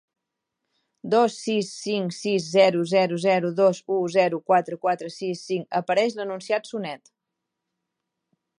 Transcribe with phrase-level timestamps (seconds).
[1.13, 6.19] Dos sis cinc sis zero zero zero dos u zero quatre quatre sis cinc, apareix
[6.21, 7.13] l'anunciat sonet.